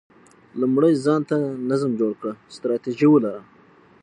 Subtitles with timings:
[0.61, 1.35] لومړی ځان ته
[1.69, 3.41] نظم جوړ کړه، ستراتیژي ولره،